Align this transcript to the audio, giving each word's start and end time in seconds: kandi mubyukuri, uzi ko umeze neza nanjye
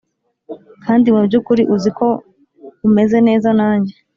kandi 0.83 1.07
mubyukuri, 1.15 1.61
uzi 1.75 1.89
ko 1.97 2.07
umeze 2.87 3.17
neza 3.27 3.49
nanjye 3.59 3.93